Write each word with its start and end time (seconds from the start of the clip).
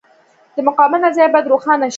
د 0.55 0.57
مقاومت 0.67 0.99
نظریه 1.05 1.31
باید 1.33 1.51
روښانه 1.51 1.85
شي. 1.87 1.89